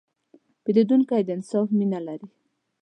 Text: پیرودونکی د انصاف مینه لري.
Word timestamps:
پیرودونکی 0.63 1.21
د 1.27 1.29
انصاف 1.35 1.67
مینه 1.77 1.99
لري. 2.07 2.27